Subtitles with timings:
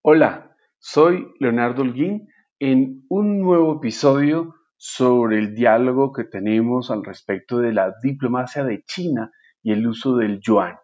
[0.00, 7.58] Hola, soy Leonardo Holguín en un nuevo episodio sobre el diálogo que tenemos al respecto
[7.58, 9.30] de la diplomacia de China
[9.62, 10.76] y el uso del yuan.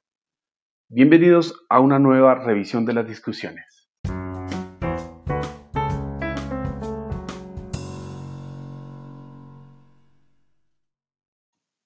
[0.88, 3.69] Bienvenidos a una nueva revisión de las discusiones.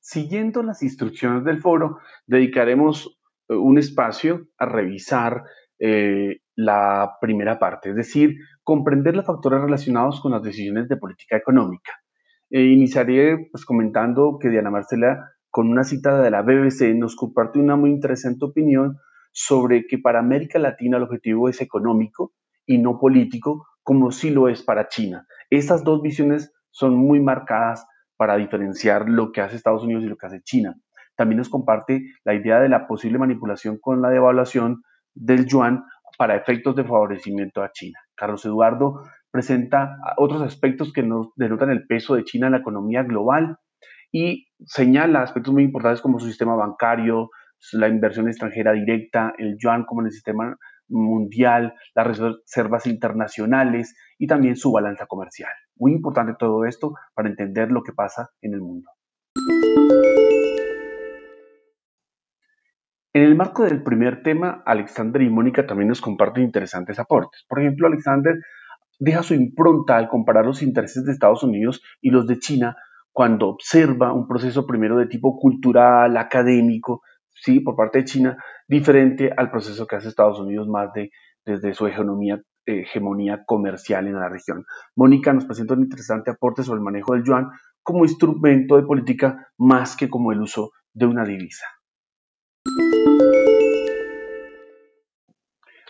[0.07, 3.19] Siguiendo las instrucciones del foro, dedicaremos
[3.49, 5.45] eh, un espacio a revisar
[5.79, 11.39] eh, la primera parte, es decir, comprender los factores relacionados con las decisiones de política
[11.39, 11.93] económica.
[12.51, 17.59] Eh, iniciaré pues, comentando que Diana Marcela, con una cita de la BBC, nos comparte
[17.59, 18.99] una muy interesante opinión
[19.33, 22.35] sobre que para América Latina el objetivo es económico
[22.67, 25.27] y no político, como sí lo es para China.
[25.49, 27.87] Estas dos visiones son muy marcadas
[28.17, 30.75] para diferenciar lo que hace Estados Unidos y lo que hace China.
[31.17, 34.83] También nos comparte la idea de la posible manipulación con la devaluación
[35.15, 35.85] del yuan
[36.19, 37.99] para efectos de favorecimiento a China.
[38.15, 43.03] Carlos Eduardo presenta otros aspectos que nos denotan el peso de China en la economía
[43.03, 43.59] global
[44.13, 47.31] y señala aspectos muy importantes como su sistema bancario,
[47.73, 50.57] la inversión extranjera directa, el yuan como en el sistema
[50.89, 55.53] mundial, las reservas internacionales y también su balanza comercial.
[55.77, 58.91] Muy importante todo esto para entender lo que pasa en el mundo.
[63.13, 67.45] En el marco del primer tema, Alexander y Mónica también nos comparten interesantes aportes.
[67.49, 68.35] Por ejemplo, Alexander
[68.99, 72.77] deja su impronta al comparar los intereses de Estados Unidos y los de China
[73.13, 77.03] cuando observa un proceso primero de tipo cultural, académico,
[77.35, 81.11] sí, por parte de China, diferente al proceso que hace Estados Unidos más de
[81.45, 84.65] desde su hegemonía, hegemonía comercial en la región.
[84.97, 87.51] Mónica nos presenta un interesante aporte sobre el manejo del yuan
[87.83, 91.67] como instrumento de política más que como el uso de una divisa.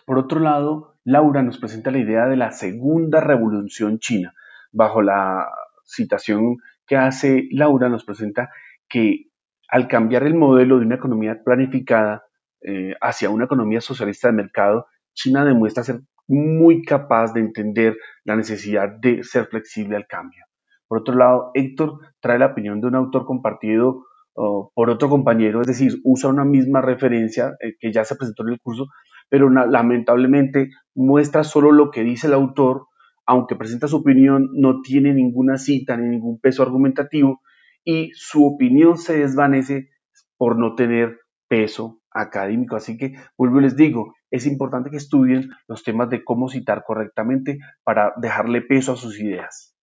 [0.04, 4.34] Por otro lado, Laura nos presenta la idea de la segunda revolución china.
[4.72, 5.48] Bajo la
[5.84, 8.50] citación que hace Laura, nos presenta
[8.88, 9.30] que
[9.68, 12.24] al cambiar el modelo de una economía planificada
[12.62, 18.36] eh, hacia una economía socialista de mercado, China demuestra ser muy capaz de entender la
[18.36, 20.44] necesidad de ser flexible al cambio.
[20.88, 24.04] Por otro lado, Héctor trae la opinión de un autor compartido
[24.34, 28.54] por otro compañero, es decir, usa una misma referencia eh, que ya se presentó en
[28.54, 28.86] el curso,
[29.28, 32.86] pero lamentablemente muestra solo lo que dice el autor,
[33.26, 37.40] aunque presenta su opinión, no tiene ninguna cita ni ningún peso argumentativo
[37.84, 39.90] y su opinión se desvanece
[40.36, 41.18] por no tener
[41.48, 42.76] peso académico.
[42.76, 46.84] Así que, vuelvo y les digo, es importante que estudien los temas de cómo citar
[46.86, 49.76] correctamente para dejarle peso a sus ideas.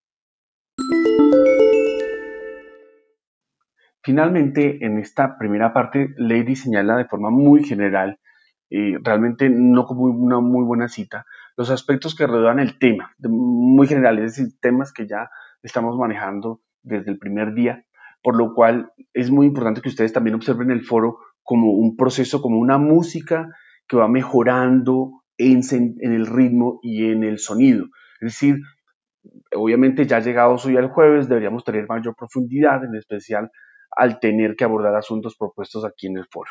[4.04, 8.18] Finalmente, en esta primera parte, Lady señala de forma muy general,
[8.68, 11.24] y realmente no como una muy buena cita,
[11.56, 15.30] los aspectos que rodean el tema, muy generales, es decir, temas que ya
[15.62, 17.84] estamos manejando desde el primer día,
[18.22, 22.40] por lo cual es muy importante que ustedes también observen el foro como un proceso,
[22.40, 23.48] como una música
[23.88, 25.62] que va mejorando en,
[26.00, 27.86] el ritmo y en el sonido.
[28.20, 28.60] Es decir,
[29.54, 33.50] obviamente ya llegados hoy al jueves deberíamos tener mayor profundidad, en especial
[33.90, 36.50] al tener que abordar asuntos propuestos aquí en el foro.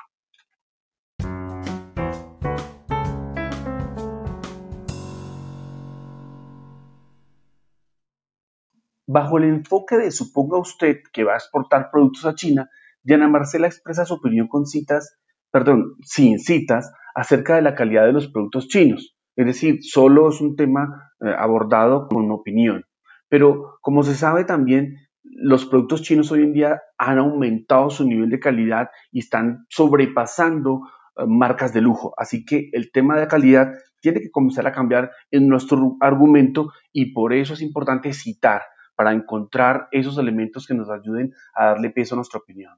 [9.14, 12.70] Bajo el enfoque de suponga usted que va a exportar productos a China,
[13.04, 15.18] Diana Marcela expresa su opinión con citas,
[15.52, 19.18] perdón, sin citas, acerca de la calidad de los productos chinos.
[19.36, 22.86] Es decir, solo es un tema eh, abordado con opinión.
[23.28, 28.30] Pero como se sabe también, los productos chinos hoy en día han aumentado su nivel
[28.30, 32.14] de calidad y están sobrepasando eh, marcas de lujo.
[32.16, 37.12] Así que el tema de calidad tiene que comenzar a cambiar en nuestro argumento y
[37.12, 38.62] por eso es importante citar
[39.02, 42.78] para encontrar esos elementos que nos ayuden a darle peso a nuestra opinión.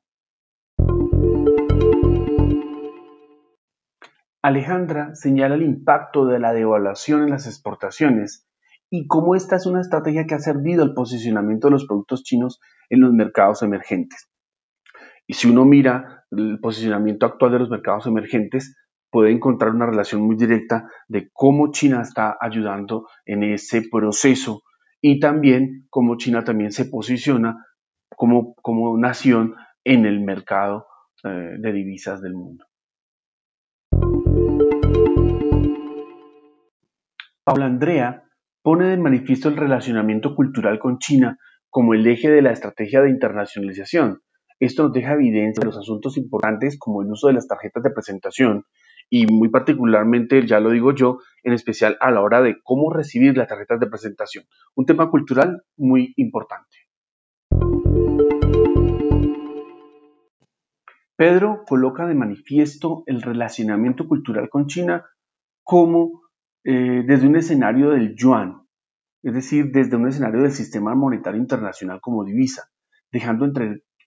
[4.41, 8.47] Alejandra señala el impacto de la devaluación en las exportaciones
[8.89, 12.61] y cómo esta es una estrategia que ha servido al posicionamiento de los productos chinos
[12.89, 14.29] en los mercados emergentes.
[15.27, 18.77] Y si uno mira el posicionamiento actual de los mercados emergentes,
[19.11, 24.61] puede encontrar una relación muy directa de cómo China está ayudando en ese proceso
[25.05, 27.67] y también cómo China también se posiciona
[28.15, 29.53] como, como nación
[29.83, 30.87] en el mercado
[31.25, 32.65] eh, de divisas del mundo.
[37.43, 38.23] Paula Andrea
[38.61, 41.37] pone de manifiesto el relacionamiento cultural con China
[41.69, 44.21] como el eje de la estrategia de internacionalización.
[44.57, 47.91] Esto nos deja evidencia de los asuntos importantes como el uso de las tarjetas de
[47.91, 48.63] presentación
[49.09, 53.37] y muy particularmente, ya lo digo yo, en especial a la hora de cómo recibir
[53.37, 54.45] las tarjetas de presentación.
[54.75, 56.77] Un tema cultural muy importante.
[61.15, 65.05] Pedro coloca de manifiesto el relacionamiento cultural con China
[65.63, 66.23] como
[66.63, 68.63] eh, desde un escenario del yuan,
[69.21, 72.69] es decir, desde un escenario del sistema monetario internacional como divisa,
[73.11, 73.49] dejando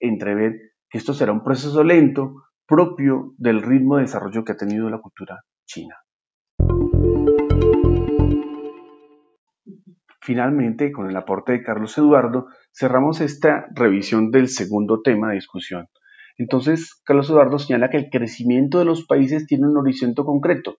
[0.01, 0.61] entrever
[0.91, 5.01] que esto será un proceso lento propio del ritmo de desarrollo que ha tenido la
[5.01, 5.97] cultura china.
[10.21, 15.89] Finalmente, con el aporte de Carlos Eduardo, cerramos esta revisión del segundo tema de discusión.
[16.37, 20.79] Entonces, Carlos Eduardo señala que el crecimiento de los países tiene un horizonte concreto,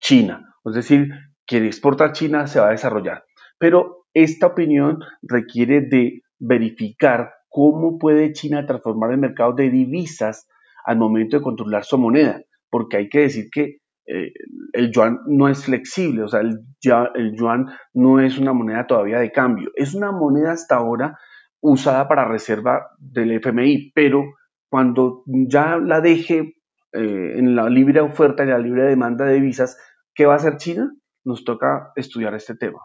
[0.00, 1.08] China, es decir,
[1.44, 3.24] quien exporta a China se va a desarrollar.
[3.58, 10.46] Pero esta opinión requiere de verificar cómo puede China transformar el mercado de divisas
[10.88, 12.40] al momento de controlar su moneda,
[12.70, 13.76] porque hay que decir que
[14.06, 14.32] eh,
[14.72, 19.30] el yuan no es flexible, o sea, el, yuan no es una moneda todavía de
[19.30, 21.18] cambio, es una moneda hasta ahora
[21.60, 24.32] usada para reserva del FMI, pero
[24.70, 26.54] cuando ya la deje
[26.94, 29.78] eh, en la libre oferta y la libre demanda de divisas,
[30.14, 30.90] ¿qué va a hacer China?
[31.22, 32.78] Nos toca estudiar este tema.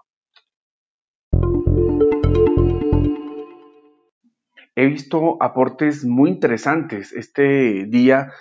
[4.76, 7.14] He visto aportes muy interesantes.
[7.14, 8.32] Este día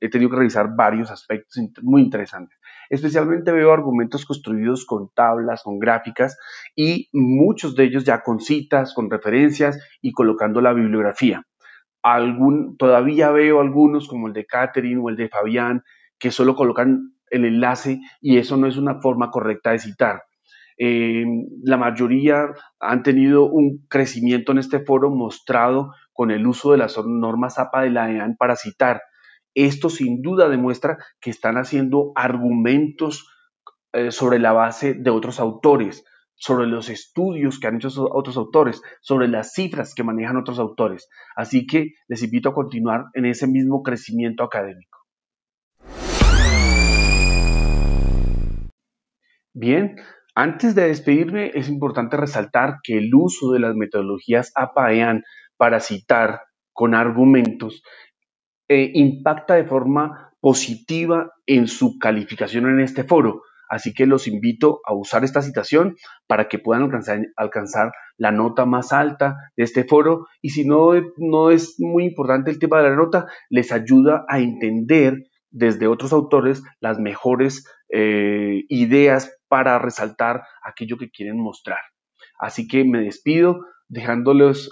[0.00, 2.58] he tenido que revisar varios aspectos muy interesantes.
[2.88, 6.38] Especialmente veo argumentos construidos con tablas, con gráficas
[6.74, 11.42] y muchos de ellos ya con citas, con referencias y colocando la bibliografía.
[12.78, 15.82] Todavía veo algunos como el de Catherine o el de Fabián
[16.18, 20.22] que solo colocan el enlace y eso no es una forma correcta de citar.
[20.78, 21.24] Eh,
[21.62, 22.46] la mayoría
[22.80, 27.82] han tenido un crecimiento en este foro mostrado con el uso de las normas APA
[27.82, 29.02] de la EAN para citar.
[29.54, 33.28] Esto sin duda demuestra que están haciendo argumentos
[33.92, 36.04] eh, sobre la base de otros autores,
[36.34, 41.08] sobre los estudios que han hecho otros autores, sobre las cifras que manejan otros autores.
[41.36, 44.98] Así que les invito a continuar en ese mismo crecimiento académico.
[49.54, 49.96] Bien,
[50.34, 55.24] antes de despedirme, es importante resaltar que el uso de las metodologías APA-EAN
[55.56, 56.42] para citar
[56.72, 57.82] con argumentos
[58.68, 63.42] eh, impacta de forma positiva en su calificación en este foro.
[63.68, 65.96] Así que los invito a usar esta citación
[66.26, 66.90] para que puedan
[67.36, 70.26] alcanzar, la nota más alta de este foro.
[70.42, 74.40] Y si no, no es muy importante el tema de la nota, les ayuda a
[74.40, 81.80] entender desde otros autores las mejores eh, ideas para resaltar aquello que quieren mostrar.
[82.38, 84.70] Así que me despido dejándoles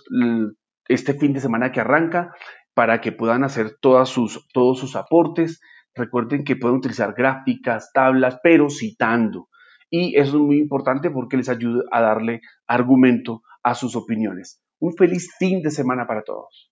[0.88, 2.32] este fin de semana que arranca
[2.74, 3.76] para que puedan hacer
[4.06, 5.60] sus, todos sus aportes.
[5.94, 9.48] Recuerden que pueden utilizar gráficas, tablas, pero citando.
[9.90, 14.62] Y eso es muy importante porque les ayuda a darle argumento a sus opiniones.
[14.78, 16.70] Un feliz fin de semana para todos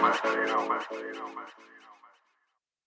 [0.00, 1.67] más.